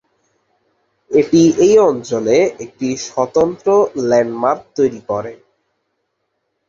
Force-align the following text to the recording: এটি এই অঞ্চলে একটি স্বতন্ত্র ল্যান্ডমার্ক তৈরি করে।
এটি 1.11 1.41
এই 1.65 1.75
অঞ্চলে 1.89 2.35
একটি 2.63 2.87
স্বতন্ত্র 3.07 3.67
ল্যান্ডমার্ক 4.09 4.61
তৈরি 4.77 5.01
করে। 5.09 5.33